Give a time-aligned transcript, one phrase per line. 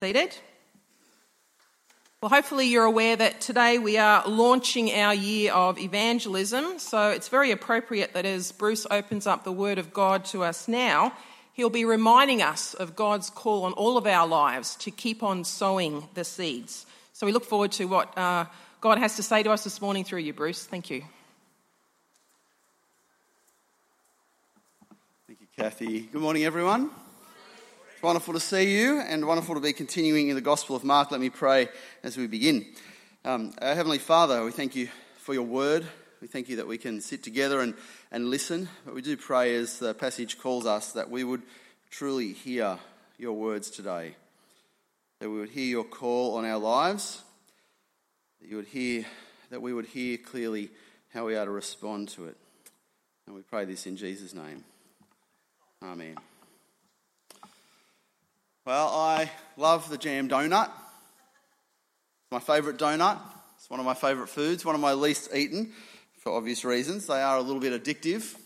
[0.00, 0.32] Seated?
[2.22, 6.78] Well, hopefully, you're aware that today we are launching our year of evangelism.
[6.78, 10.68] So it's very appropriate that as Bruce opens up the Word of God to us
[10.68, 11.12] now,
[11.52, 15.42] he'll be reminding us of God's call on all of our lives to keep on
[15.42, 16.86] sowing the seeds.
[17.12, 18.44] So we look forward to what uh,
[18.80, 20.64] God has to say to us this morning through you, Bruce.
[20.64, 21.02] Thank you.
[25.26, 26.02] Thank you, Kathy.
[26.02, 26.90] Good morning, everyone.
[27.98, 31.10] It's wonderful to see you and wonderful to be continuing in the Gospel of Mark.
[31.10, 31.68] Let me pray
[32.04, 32.64] as we begin.
[33.24, 35.84] Um, our Heavenly Father, we thank you for your word.
[36.20, 37.74] We thank you that we can sit together and,
[38.12, 38.68] and listen.
[38.84, 41.42] But we do pray, as the passage calls us, that we would
[41.90, 42.78] truly hear
[43.18, 44.14] your words today.
[45.18, 47.24] That we would hear your call on our lives.
[48.40, 49.06] That you would hear,
[49.50, 50.70] that we would hear clearly
[51.12, 52.36] how we are to respond to it.
[53.26, 54.62] And we pray this in Jesus' name.
[55.82, 56.14] Amen.
[58.68, 60.66] Well, I love the jam donut.
[60.66, 63.18] It's my favourite donut.
[63.56, 65.72] It's one of my favourite foods, one of my least eaten
[66.18, 67.06] for obvious reasons.
[67.06, 68.36] They are a little bit addictive.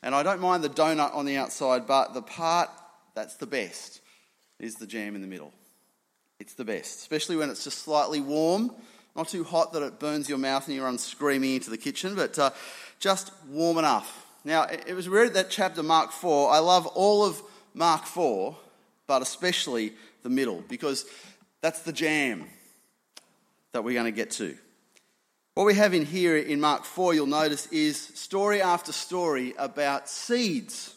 [0.00, 2.70] And I don't mind the donut on the outside, but the part
[3.16, 4.00] that's the best
[4.60, 5.52] is the jam in the middle.
[6.38, 8.70] It's the best, especially when it's just slightly warm,
[9.16, 12.14] not too hot that it burns your mouth and you run screaming into the kitchen,
[12.14, 12.50] but uh,
[13.00, 14.24] just warm enough.
[14.44, 16.52] Now, it was read that chapter Mark 4.
[16.52, 17.42] I love all of
[17.74, 18.56] Mark 4
[19.06, 21.04] but especially the middle, because
[21.60, 22.44] that's the jam
[23.72, 24.56] that we're going to get to.
[25.54, 30.08] What we have in here in Mark 4, you'll notice, is story after story about
[30.08, 30.96] seeds.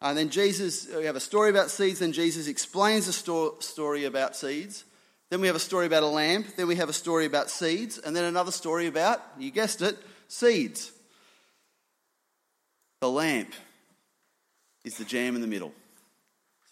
[0.00, 3.56] And then Jesus, uh, we have a story about seeds, then Jesus explains a sto-
[3.60, 4.84] story about seeds.
[5.30, 6.54] Then we have a story about a lamp.
[6.56, 7.98] Then we have a story about seeds.
[7.98, 10.92] And then another story about, you guessed it, seeds.
[13.00, 13.52] The lamp
[14.84, 15.72] is the jam in the middle.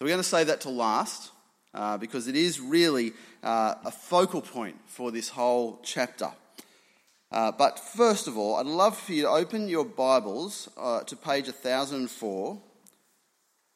[0.03, 1.31] So we're going to save that to last
[1.73, 6.29] uh, because it is really uh, a focal point for this whole chapter.
[7.31, 11.15] Uh, but first of all, I'd love for you to open your Bibles uh, to
[11.15, 12.57] page 1004.
[12.57, 12.61] So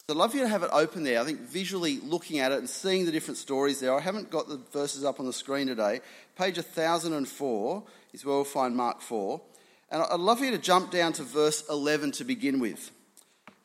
[0.09, 1.21] I'd love for you to have it open there.
[1.21, 3.95] I think visually looking at it and seeing the different stories there.
[3.95, 6.01] I haven't got the verses up on the screen today.
[6.37, 9.39] Page 1004 is where we'll find Mark 4.
[9.91, 12.91] And I'd love for you to jump down to verse 11 to begin with.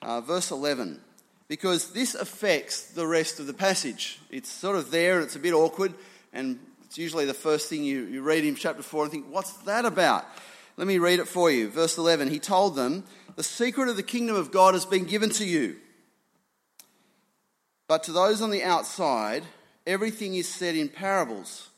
[0.00, 1.00] Uh, verse 11
[1.52, 4.18] because this affects the rest of the passage.
[4.30, 5.92] It's sort of there and it's a bit awkward,
[6.32, 9.52] and it's usually the first thing you, you read in chapter 4 and think, what's
[9.64, 10.24] that about?
[10.78, 11.68] Let me read it for you.
[11.68, 13.04] Verse 11 He told them,
[13.36, 15.76] The secret of the kingdom of God has been given to you.
[17.86, 19.42] But to those on the outside,
[19.86, 21.68] everything is said in parables,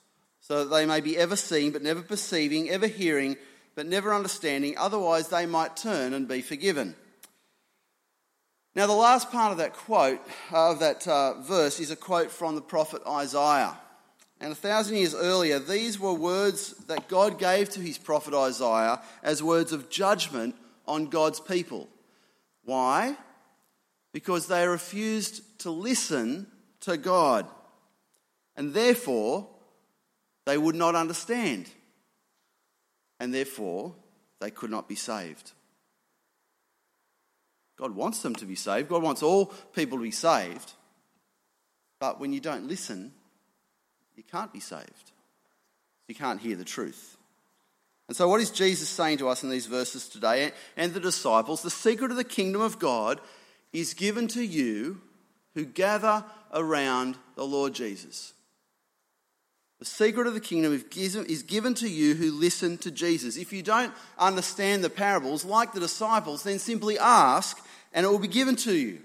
[0.41, 3.37] so that they may be ever seeing, but never perceiving, ever hearing,
[3.75, 6.95] but never understanding, otherwise they might turn and be forgiven.
[8.77, 10.21] Now, the last part of that quote,
[10.53, 13.79] uh, of that uh, verse, is a quote from the prophet Isaiah.
[14.41, 19.01] And a thousand years earlier, these were words that God gave to his prophet Isaiah
[19.23, 21.89] as words of judgment on God's people.
[22.65, 23.17] Why?
[24.13, 26.49] Because they refused to listen
[26.81, 27.47] to God.
[28.57, 29.49] And therefore,
[30.47, 31.71] they would not understand.
[33.21, 33.95] And therefore,
[34.41, 35.53] they could not be saved.
[37.77, 38.89] God wants them to be saved.
[38.89, 40.73] God wants all people to be saved.
[41.99, 43.12] But when you don't listen,
[44.17, 45.12] you can't be saved.
[46.07, 47.17] You can't hear the truth.
[48.09, 51.63] And so, what is Jesus saying to us in these verses today and the disciples?
[51.63, 53.21] The secret of the kingdom of God
[53.73, 55.01] is given to you
[55.55, 58.34] who gather around the Lord Jesus.
[59.84, 63.37] The secret of the kingdom is given to you who listen to Jesus.
[63.37, 67.62] If you don't understand the parables like the disciples, then simply ask
[67.93, 69.00] and it will be given to you.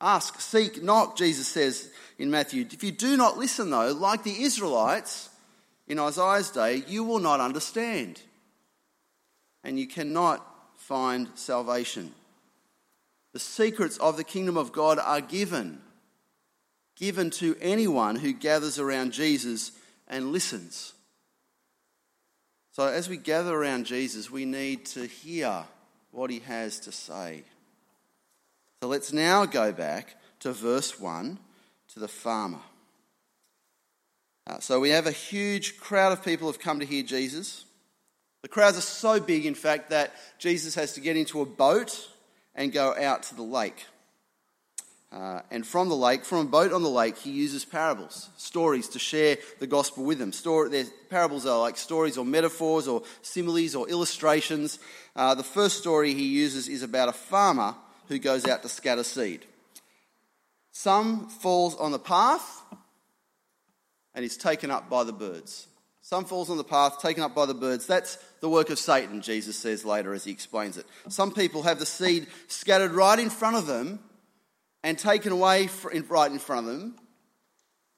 [0.00, 2.66] Ask, seek, knock, Jesus says in Matthew.
[2.68, 5.30] If you do not listen, though, like the Israelites
[5.86, 8.20] in Isaiah's day, you will not understand.
[9.62, 10.44] And you cannot
[10.78, 12.12] find salvation.
[13.34, 15.80] The secrets of the kingdom of God are given,
[16.96, 19.70] given to anyone who gathers around Jesus
[20.08, 20.92] and listens.
[22.72, 25.64] So, as we gather around Jesus, we need to hear
[26.10, 27.44] what he has to say.
[28.82, 31.38] So let's now go back to verse 1
[31.94, 32.58] to the farmer.
[34.46, 37.64] Uh, so we have a huge crowd of people who have come to hear Jesus.
[38.42, 42.08] The crowds are so big, in fact, that Jesus has to get into a boat
[42.56, 43.86] and go out to the lake.
[45.12, 48.88] Uh, and from the lake, from a boat on the lake, he uses parables, stories
[48.88, 50.32] to share the gospel with them.
[50.32, 54.78] Story, parables are like stories or metaphors or similes or illustrations.
[55.14, 57.74] Uh, the first story he uses is about a farmer
[58.08, 59.44] who goes out to scatter seed.
[60.70, 62.62] Some falls on the path,
[64.14, 65.66] and is taken up by the birds.
[66.00, 67.86] Some falls on the path, taken up by the birds.
[67.86, 70.86] That's the work of Satan, Jesus says later as he explains it.
[71.08, 74.00] Some people have the seed scattered right in front of them
[74.82, 75.68] and taken away
[76.08, 76.94] right in front of them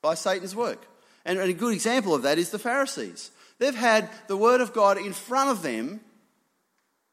[0.02, 0.86] by Satan's work.
[1.24, 3.30] And a good example of that is the Pharisees.
[3.58, 6.00] They've had the Word of God in front of them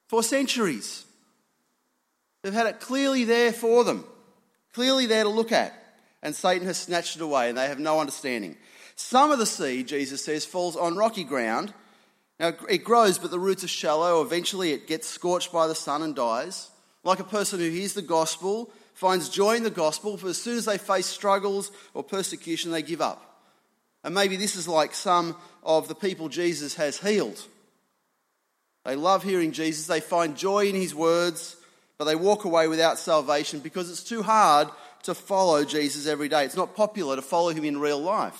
[0.07, 1.06] for centuries.
[2.41, 4.03] They've had it clearly there for them,
[4.73, 5.74] clearly there to look at.
[6.24, 8.57] And Satan has snatched it away and they have no understanding.
[8.95, 11.74] Some of the seed, Jesus says, falls on rocky ground.
[12.39, 14.21] Now, it grows, but the roots are shallow.
[14.21, 16.69] Eventually, it gets scorched by the sun and dies.
[17.03, 20.57] Like a person who hears the gospel, finds joy in the gospel, but as soon
[20.57, 23.27] as they face struggles or persecution, they give up.
[24.03, 27.41] And maybe this is like some of the people Jesus has healed.
[28.85, 31.55] They love hearing Jesus, they find joy in his words,
[31.97, 34.69] but they walk away without salvation because it's too hard
[35.03, 36.45] to follow Jesus every day.
[36.45, 38.39] It's not popular to follow him in real life.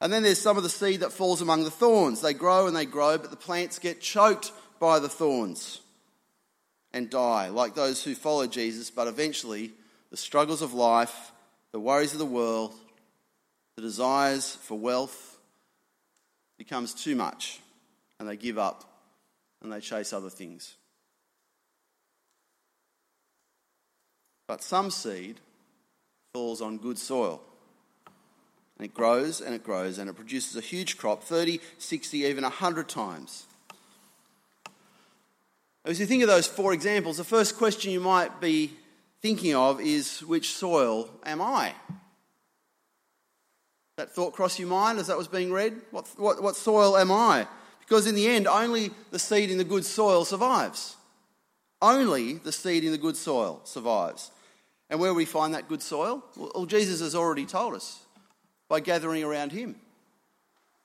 [0.00, 2.20] And then there's some of the seed that falls among the thorns.
[2.20, 5.80] They grow and they grow, but the plants get choked by the thorns
[6.94, 8.90] and die, like those who follow Jesus.
[8.90, 9.72] But eventually,
[10.10, 11.32] the struggles of life,
[11.72, 12.72] the worries of the world,
[13.76, 15.38] the desires for wealth
[16.56, 17.58] becomes too much,
[18.18, 18.84] and they give up
[19.60, 20.76] and they chase other things.
[24.46, 25.40] But some seed
[26.32, 27.42] falls on good soil.
[28.78, 32.42] And it grows and it grows and it produces a huge crop 30, 60, even
[32.42, 33.46] 100 times.
[35.84, 38.72] As you think of those four examples, the first question you might be
[39.20, 41.74] thinking of is which soil am I?
[43.98, 45.74] That thought crossed your mind as that was being read?
[45.90, 47.46] What, what, what soil am I?
[47.80, 50.96] Because in the end, only the seed in the good soil survives.
[51.82, 54.30] Only the seed in the good soil survives.
[54.88, 56.24] And where we find that good soil?
[56.34, 58.00] Well, Jesus has already told us
[58.70, 59.76] by gathering around Him.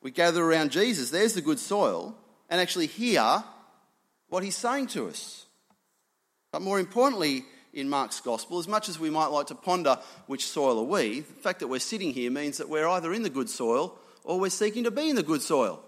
[0.02, 2.16] We gather around Jesus, there's the good soil,
[2.50, 3.44] and actually hear
[4.30, 5.46] what He's saying to us.
[6.52, 9.98] But more importantly, in Mark's gospel, as much as we might like to ponder
[10.28, 13.24] which soil are we, the fact that we're sitting here means that we're either in
[13.24, 15.84] the good soil or we're seeking to be in the good soil.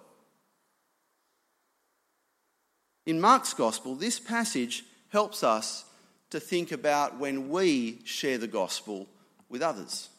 [3.06, 5.86] In Mark's gospel, this passage helps us
[6.30, 9.08] to think about when we share the gospel
[9.50, 10.10] with others.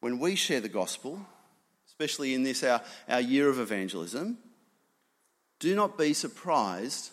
[0.00, 1.20] When we share the gospel,
[1.88, 4.38] especially in this our, our year of evangelism,
[5.60, 7.10] do not be surprised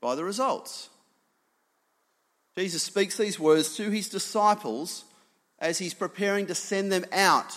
[0.00, 0.90] by the results.
[2.56, 5.04] Jesus speaks these words to his disciples
[5.58, 7.52] as he's preparing to send them out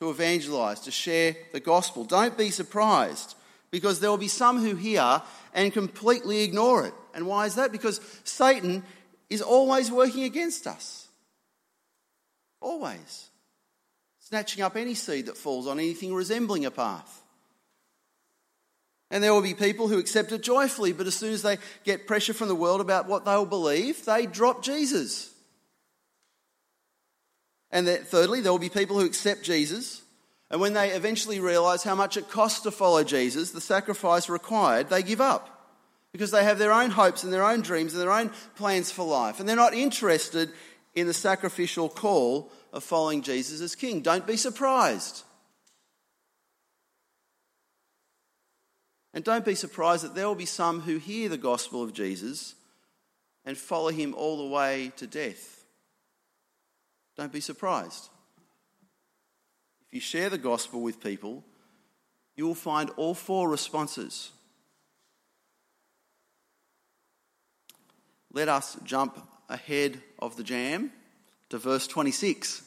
[0.00, 2.04] to evangelize, to share the gospel.
[2.04, 3.36] Don't be surprised
[3.70, 5.22] because there will be some who hear
[5.54, 6.94] and completely ignore it.
[7.14, 7.70] And why is that?
[7.70, 8.82] Because Satan
[9.30, 11.06] is always working against us.
[12.60, 13.30] Always.
[14.18, 17.21] Snatching up any seed that falls on anything resembling a path.
[19.12, 22.06] And there will be people who accept it joyfully, but as soon as they get
[22.06, 25.30] pressure from the world about what they'll believe, they drop Jesus.
[27.70, 30.00] And that, thirdly, there will be people who accept Jesus,
[30.50, 34.88] and when they eventually realize how much it costs to follow Jesus, the sacrifice required,
[34.88, 35.48] they give up.
[36.12, 39.06] Because they have their own hopes and their own dreams and their own plans for
[39.06, 39.40] life.
[39.40, 40.50] And they're not interested
[40.94, 44.00] in the sacrificial call of following Jesus as King.
[44.00, 45.22] Don't be surprised.
[49.14, 52.54] And don't be surprised that there will be some who hear the gospel of Jesus
[53.44, 55.64] and follow him all the way to death.
[57.16, 58.08] Don't be surprised.
[59.88, 61.44] If you share the gospel with people,
[62.34, 64.30] you will find all four responses.
[68.32, 69.18] Let us jump
[69.50, 70.90] ahead of the jam
[71.50, 72.62] to verse 26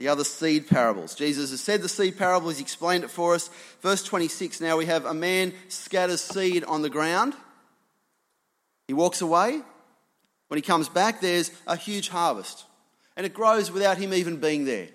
[0.00, 1.14] the other seed parables.
[1.14, 3.50] Jesus has said the seed parable, he's explained it for us.
[3.82, 7.34] Verse 26 now we have a man scatters seed on the ground.
[8.88, 9.60] He walks away.
[10.48, 12.64] When he comes back, there's a huge harvest.
[13.14, 14.88] And it grows without him even being there.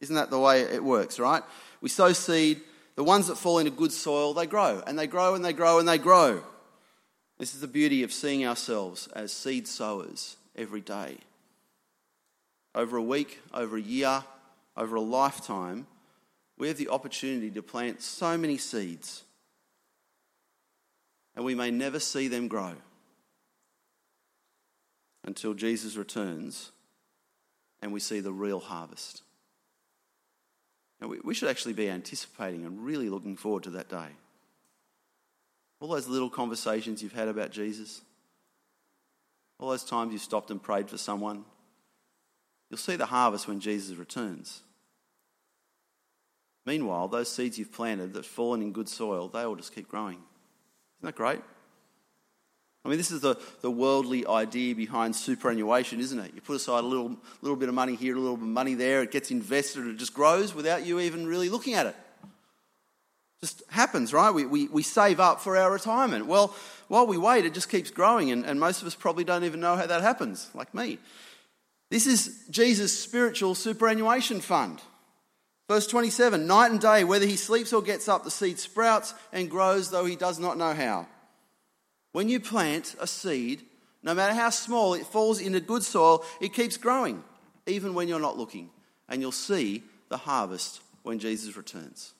[0.00, 1.44] Isn't that the way it works, right?
[1.80, 2.60] We sow seed.
[2.96, 5.78] The ones that fall into good soil, they grow and they grow and they grow
[5.78, 6.42] and they grow.
[7.38, 11.18] This is the beauty of seeing ourselves as seed sowers every day.
[12.74, 14.24] Over a week, over a year,
[14.80, 15.86] over a lifetime,
[16.56, 19.24] we have the opportunity to plant so many seeds,
[21.36, 22.72] and we may never see them grow
[25.24, 26.72] until Jesus returns
[27.82, 29.22] and we see the real harvest.
[31.00, 34.08] We, we should actually be anticipating and really looking forward to that day.
[35.80, 38.02] All those little conversations you've had about Jesus,
[39.58, 41.44] all those times you've stopped and prayed for someone,
[42.70, 44.62] You'll see the harvest when Jesus returns.
[46.66, 49.88] Meanwhile, those seeds you've planted that have fallen in good soil, they all just keep
[49.88, 50.18] growing.
[50.98, 51.40] Isn't that great?
[52.84, 56.32] I mean, this is the, the worldly idea behind superannuation, isn't it?
[56.34, 58.74] You put aside a little, little bit of money here, a little bit of money
[58.74, 61.96] there, it gets invested, it just grows without you even really looking at it.
[63.40, 64.30] Just happens, right?
[64.30, 66.26] We, we, we save up for our retirement.
[66.26, 66.54] Well,
[66.88, 69.60] while we wait, it just keeps growing, and, and most of us probably don't even
[69.60, 70.98] know how that happens, like me.
[71.90, 74.80] This is Jesus' spiritual superannuation fund.
[75.70, 79.48] Verse 27 Night and day, whether he sleeps or gets up, the seed sprouts and
[79.48, 81.06] grows, though he does not know how.
[82.10, 83.62] When you plant a seed,
[84.02, 87.22] no matter how small, it falls into good soil, it keeps growing,
[87.68, 88.70] even when you're not looking.
[89.08, 92.14] And you'll see the harvest when Jesus returns.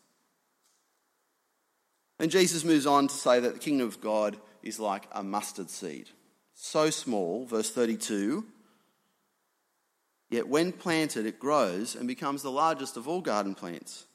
[2.20, 5.70] And Jesus moves on to say that the kingdom of God is like a mustard
[5.70, 6.08] seed.
[6.54, 8.46] So small, verse 32.
[10.30, 14.06] Yet when planted, it grows and becomes the largest of all garden plants,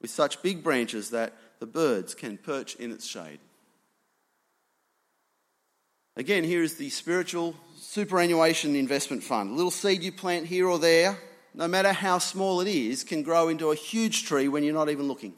[0.00, 3.38] with such big branches that the birds can perch in its shade.
[6.16, 9.50] Again, here is the spiritual superannuation investment fund.
[9.50, 11.16] A little seed you plant here or there,
[11.54, 14.90] no matter how small it is, can grow into a huge tree when you're not
[14.90, 15.32] even looking.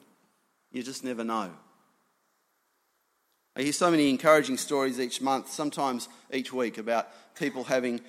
[0.72, 1.50] You just never know.
[3.56, 8.00] I hear so many encouraging stories each month, sometimes each week, about people having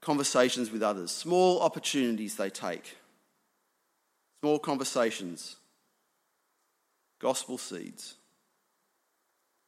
[0.00, 2.96] conversations with others, small opportunities they take,
[4.40, 5.56] small conversations,
[7.18, 8.14] gospel seeds.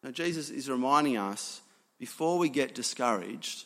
[0.02, 1.60] Now, Jesus is reminding us
[1.98, 3.64] before we get discouraged,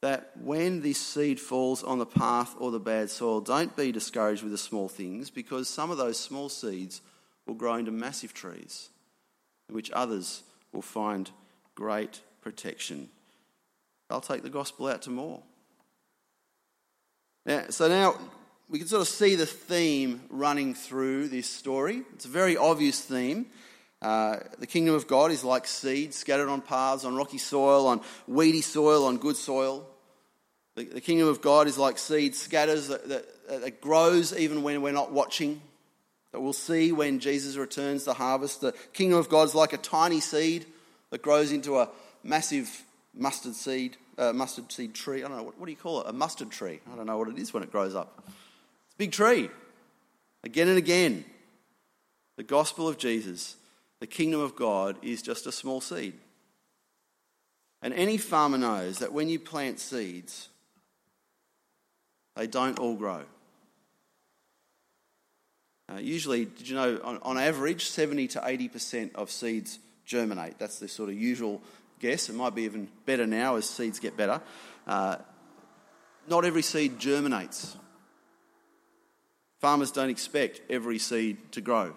[0.00, 4.42] that when this seed falls on the path or the bad soil, don't be discouraged
[4.42, 7.00] with the small things because some of those small seeds
[7.46, 8.90] will grow into massive trees,
[9.68, 11.30] in which others will find
[11.74, 13.08] great protection.
[14.08, 15.42] They'll take the gospel out to more.
[17.46, 18.18] Now, so now
[18.68, 22.02] we can sort of see the theme running through this story.
[22.14, 23.46] It's a very obvious theme.
[24.00, 28.00] Uh, the kingdom of God is like seed scattered on paths, on rocky soil, on
[28.26, 29.86] weedy soil, on good soil.
[30.74, 34.82] The, the kingdom of God is like seed scatters that, that, that grows even when
[34.82, 35.60] we're not watching.
[36.32, 38.60] That we'll see when Jesus returns the harvest.
[38.60, 40.66] The kingdom of God is like a tiny seed
[41.10, 41.88] that grows into a
[42.22, 42.84] massive
[43.14, 45.22] mustard seed, uh, mustard seed tree.
[45.24, 46.08] I don't know what, what do you call it?
[46.08, 46.80] A mustard tree.
[46.92, 48.22] I don't know what it is when it grows up.
[48.26, 49.50] It's a big tree.
[50.42, 51.24] Again and again,
[52.36, 53.56] the gospel of Jesus
[54.00, 56.12] the kingdom of God is just a small seed.
[57.80, 60.48] And any farmer knows that when you plant seeds,
[62.36, 63.22] they don't all grow.
[65.90, 70.58] Uh, usually, did you know, on, on average, 70 to 80% of seeds germinate.
[70.58, 71.62] That's the sort of usual
[72.04, 72.28] guess.
[72.28, 74.42] It might be even better now as seeds get better.
[74.86, 75.16] Uh,
[76.28, 77.76] not every seed germinates.
[79.60, 81.94] Farmers don't expect every seed to grow.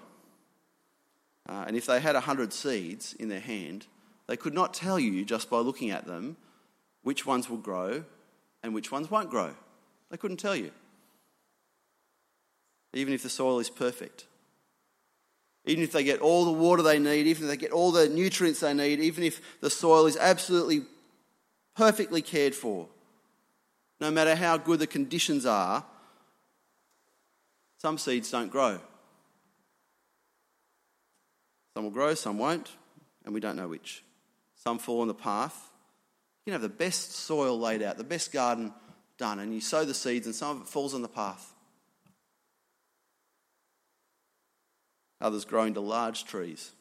[1.50, 3.88] Uh, and if they had 100 seeds in their hand,
[4.28, 6.38] they could not tell you just by looking at them
[7.04, 8.06] which ones will grow
[8.64, 9.54] and which ones won't grow.
[10.10, 10.72] They couldn't tell you.
[12.94, 14.26] Even if the soil is perfect.
[15.68, 18.08] Even if they get all the water they need, even if they get all the
[18.08, 20.84] nutrients they need, even if the soil is absolutely
[21.76, 22.88] perfectly cared for,
[24.00, 25.84] no matter how good the conditions are,
[27.80, 28.80] some seeds don't grow.
[31.74, 32.72] Some will grow, some won't,
[33.26, 34.04] and we don't know which.
[34.56, 35.70] Some fall on the path.
[36.46, 38.74] You can have the best soil laid out, the best garden
[39.18, 41.54] done, and you sow the seeds, and some of it falls on the path.
[45.20, 46.72] Others grow into large trees.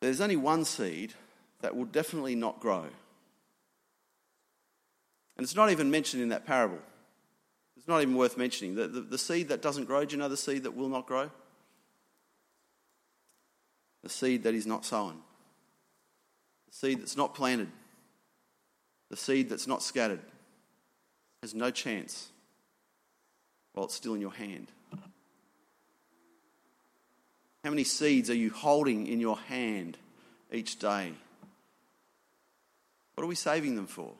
[0.00, 1.14] There's only one seed
[1.60, 2.84] that will definitely not grow.
[5.36, 6.78] And it's not even mentioned in that parable.
[7.76, 8.74] It's not even worth mentioning.
[8.74, 11.06] The, the, the seed that doesn't grow, do you know the seed that will not
[11.06, 11.30] grow?
[14.04, 15.16] the seed that is not sown,
[16.68, 17.68] the seed that's not planted,
[19.10, 20.20] the seed that's not scattered,
[21.42, 22.28] has no chance
[23.72, 24.70] while it's still in your hand.
[27.64, 29.96] How many seeds are you holding in your hand
[30.52, 31.14] each day?
[33.14, 34.12] What are we saving them for?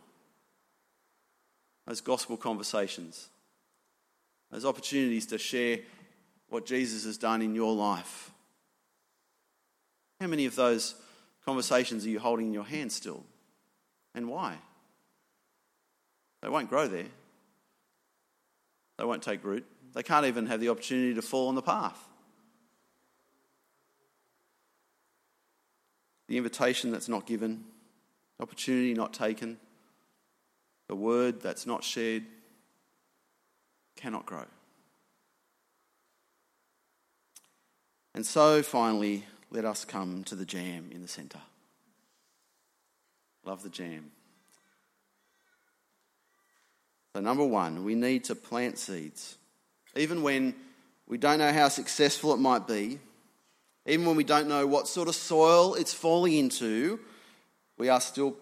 [1.87, 3.29] Those gospel conversations,
[4.51, 5.81] those opportunities to share
[6.49, 8.31] what Jesus has done in your life.
[10.21, 10.95] How many of those
[11.45, 13.25] conversations are you holding in your hand still?
[14.15, 14.57] And why?
[16.41, 17.09] They won't grow there.
[18.97, 19.67] They won't take root.
[19.93, 21.99] They can't even have the opportunity to fall on the path.
[26.35, 27.63] The invitation that's not given,
[28.39, 29.57] the opportunity not taken.
[30.89, 32.25] the word that's not shared
[33.95, 34.45] cannot grow.
[38.17, 41.39] And so, finally, let us come to the jam in the centre.
[43.45, 44.11] Love the jam.
[47.15, 49.37] So, number one, we need to plant seeds.
[49.95, 50.57] Even when
[51.07, 52.99] we don't know how successful it might be,
[53.87, 56.99] even when we don't know what sort of soil it's falling into,
[57.77, 58.37] we are still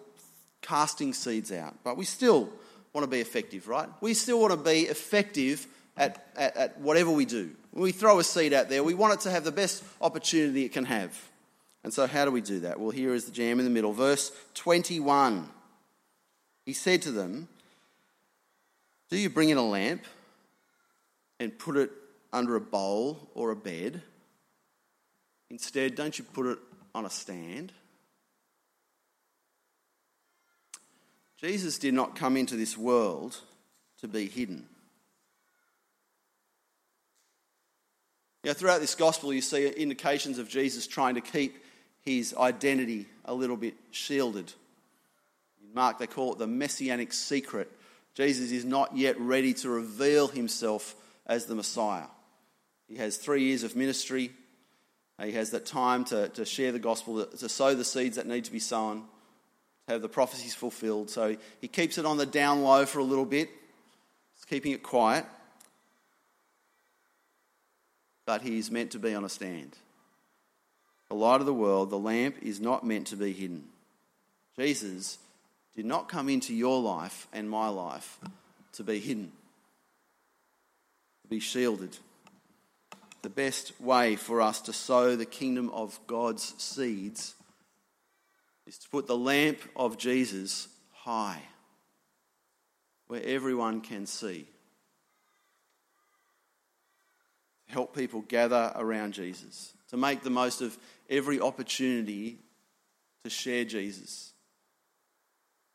[0.61, 1.75] casting seeds out.
[1.83, 2.49] But we still
[2.93, 3.89] want to be effective, right?
[4.01, 7.51] We still want to be effective at, at, at, whatever we do.
[7.71, 10.63] When we throw a seed out there, we want it to have the best opportunity
[10.63, 11.19] it can have.
[11.83, 12.79] And so, how do we do that?
[12.79, 13.91] Well, here is the jam in the middle.
[13.91, 15.49] Verse 21.
[16.65, 17.49] He said to them,
[19.09, 20.03] Do you bring in a lamp
[21.39, 21.91] and put it
[22.31, 24.01] under a bowl or a bed?
[25.53, 26.57] Instead, don't you put it
[26.95, 27.71] on a stand?
[31.39, 33.37] Jesus did not come into this world
[34.01, 34.65] to be hidden.
[38.43, 41.63] Now, throughout this gospel, you see indications of Jesus trying to keep
[42.01, 44.51] his identity a little bit shielded.
[45.61, 47.71] In Mark, they call it the messianic secret.
[48.15, 50.95] Jesus is not yet ready to reveal himself
[51.27, 52.07] as the Messiah.
[52.87, 54.31] He has three years of ministry.
[55.19, 58.27] Uh, he has that time to, to share the gospel, to sow the seeds that
[58.27, 59.03] need to be sown
[59.87, 61.09] to have the prophecies fulfilled.
[61.09, 63.49] So he keeps it on the down low for a little bit,
[64.35, 65.25] He's keeping it quiet.
[68.25, 69.75] But he's meant to be on a stand.
[71.09, 73.65] The light of the world, the lamp, is not meant to be hidden.
[74.57, 75.17] Jesus
[75.75, 78.19] did not come into your life and my life
[78.73, 79.31] to be hidden,
[81.23, 81.97] to be shielded.
[83.23, 87.35] The best way for us to sow the kingdom of God's seeds
[88.67, 91.41] is to put the lamp of Jesus high,
[93.07, 94.45] where everyone can see.
[97.67, 100.77] Help people gather around Jesus, to make the most of
[101.09, 102.39] every opportunity
[103.23, 104.33] to share Jesus.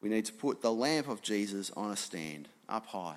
[0.03, 3.17] We need to put the lamp of Jesus on a stand, up high.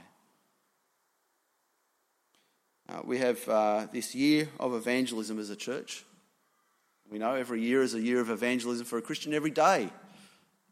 [2.91, 6.04] Uh, we have uh, this year of evangelism as a church.
[7.10, 9.89] We know every year is a year of evangelism for a Christian every day,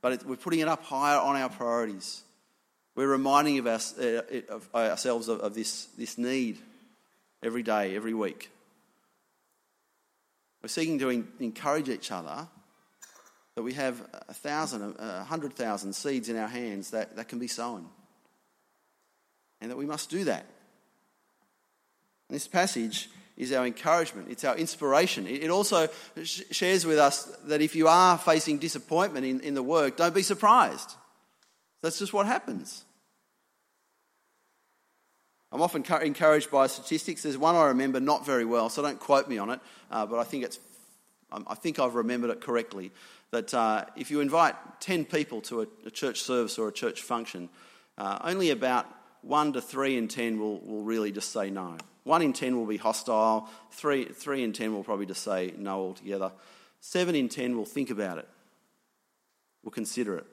[0.02, 2.22] but it, we're putting it up higher on our priorities.
[2.96, 6.58] We're reminding of, our, uh, of ourselves of, of this, this need
[7.42, 8.52] every day, every week.
[10.62, 12.50] We're seeking to in, encourage each other
[13.56, 17.40] that we have a thousand, a hundred thousand seeds in our hands that, that can
[17.40, 17.86] be sown.
[19.62, 20.46] And that we must do that.
[22.30, 25.26] This passage is our encouragement, it's our inspiration.
[25.26, 25.88] It also
[26.24, 30.22] shares with us that if you are facing disappointment in, in the work, don't be
[30.22, 30.96] surprised.
[31.82, 32.84] That's just what happens.
[35.52, 37.24] I'm often encouraged by statistics.
[37.24, 40.20] There's one I remember not very well, so don't quote me on it, uh, but
[40.20, 40.60] I think, it's,
[41.32, 42.92] I think I've remembered it correctly.
[43.32, 47.02] That uh, if you invite 10 people to a, a church service or a church
[47.02, 47.50] function,
[47.98, 48.86] uh, only about
[49.22, 51.78] 1 to 3 in 10 will, will really just say no.
[52.10, 53.48] One in ten will be hostile.
[53.70, 56.32] Three, three in ten will probably just say no altogether.
[56.80, 58.28] Seven in ten will think about it,
[59.64, 60.26] will consider it.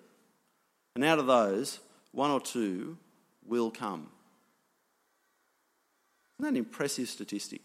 [0.94, 1.80] And out of those,
[2.12, 2.96] one or two
[3.44, 4.08] will come.
[6.38, 7.60] Isn't that an impressive statistic?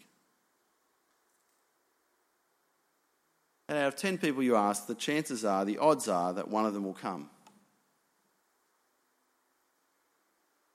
[3.70, 6.66] And out of 10 people you ask, the chances are, the odds are that one
[6.66, 7.30] of them will come.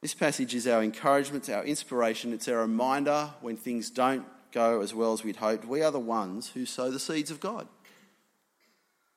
[0.07, 4.93] This passage is our encouragement, our inspiration, it's our reminder when things don't go as
[4.93, 5.65] well as we'd hoped.
[5.65, 7.67] We are the ones who sow the seeds of God.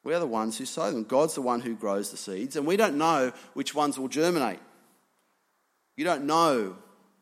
[0.03, 1.05] We are the ones who sow them.
[1.05, 4.59] God's the one who grows the seeds, and we don't know which ones will germinate.
[5.97, 6.75] You don't know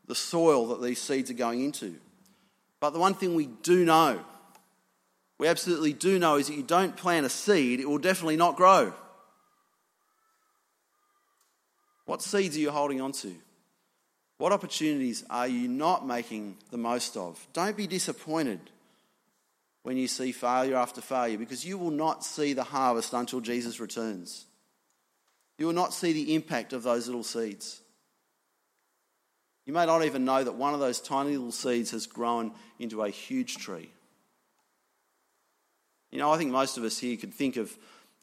[0.07, 1.97] the soil that these seeds are going into.
[2.81, 4.25] But the one thing we do know,
[5.37, 8.57] we absolutely do know, is that you don't plant a seed, it will definitely not
[8.57, 8.95] grow.
[12.07, 13.35] What seeds are you holding on to?
[14.39, 17.45] What opportunities are you not making the most of?
[17.53, 18.61] Don't be disappointed
[19.83, 23.81] when you see failure after failure because you will not see the harvest until Jesus
[23.81, 24.47] returns.
[25.59, 27.81] You will not see the impact of those little seeds.
[29.67, 33.03] You may not even know that one of those tiny little seeds has grown into
[33.03, 33.91] a huge tree.
[36.13, 37.77] You know, I think most of us here could think of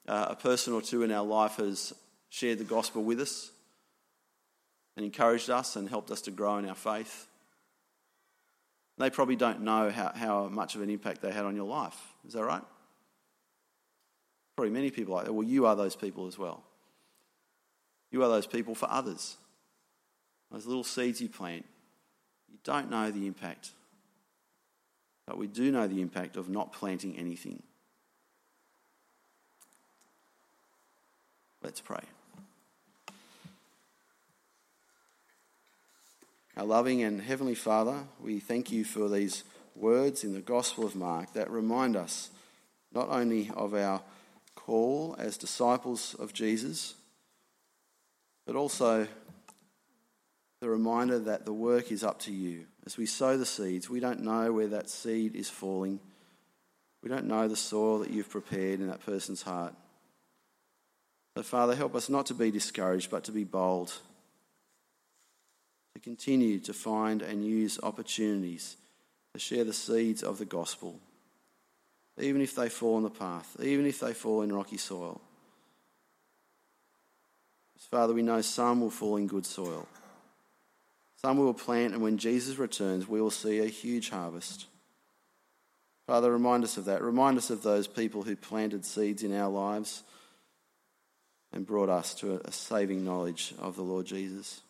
[0.08, 1.93] uh, a person or two in our life has
[2.30, 3.51] shared the gospel with us
[4.96, 7.28] and encouraged us and helped us to grow in our faith.
[8.98, 11.98] They probably don't know how, how much of an impact they had on your life.
[12.26, 12.64] Is that right?
[14.56, 15.34] Probably many people like that.
[15.34, 16.64] Well, you are those people as well.
[18.12, 19.36] You are those people for others.
[20.52, 21.66] Those little seeds you plant.
[22.50, 23.72] You don't know the impact.
[25.28, 27.62] But we do know the impact of not planting anything.
[31.62, 32.04] Let's pray.
[36.58, 39.44] Our loving and heavenly Father, we thank you for these
[39.76, 42.30] words in the Gospel of Mark that remind us
[42.94, 44.02] not only of our
[44.56, 46.96] call as disciples of Jesus,
[48.48, 49.06] but also
[50.62, 52.68] the reminder that the work is up to you.
[52.86, 56.00] As we sow the seeds, we don't know where that seed is falling.
[57.04, 59.74] We don't know the soil that you've prepared in that person's heart.
[61.36, 63.91] So, Father, help us not to be discouraged, but to be bold,
[66.06, 68.78] continue to find and use opportunities
[69.34, 71.00] to share the seeds of the gospel,
[72.22, 75.20] even if they fall on the path, even if they fall in rocky soil.
[77.89, 79.88] Father, we know some will fall in good soil.
[81.22, 84.68] Some will plant, and when Jesus returns, we will see a huge harvest.
[86.08, 87.02] Father, remind us of that.
[87.02, 90.04] Remind us of those people who planted seeds in our lives
[91.52, 94.62] and brought us to a saving knowledge of the Lord Jesus.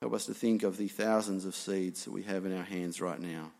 [0.00, 3.00] Help us to think of the thousands of seeds that we have in our hands
[3.00, 3.50] right now.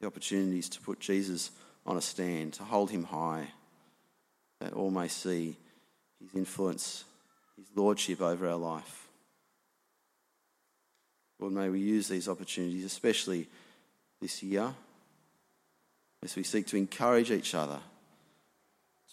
[0.00, 1.50] The opportunities to put Jesus
[1.86, 3.48] on a stand, to hold him high,
[4.60, 5.56] that all may see
[6.20, 7.04] his influence,
[7.56, 9.08] his lordship over our life.
[11.40, 13.48] Lord, may we use these opportunities, especially
[14.20, 14.74] this year,
[16.22, 17.80] as we seek to encourage each other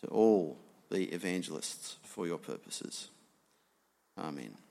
[0.01, 0.57] to all
[0.91, 3.09] be evangelists for your purposes.
[4.19, 4.68] Amen.